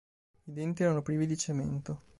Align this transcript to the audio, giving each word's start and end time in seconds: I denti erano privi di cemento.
I 0.47 0.51
denti 0.51 0.81
erano 0.81 1.03
privi 1.03 1.27
di 1.27 1.37
cemento. 1.37 2.01